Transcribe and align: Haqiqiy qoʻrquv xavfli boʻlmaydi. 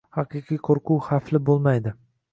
Haqiqiy 0.19 0.61
qoʻrquv 0.69 1.03
xavfli 1.11 1.43
boʻlmaydi. 1.51 1.95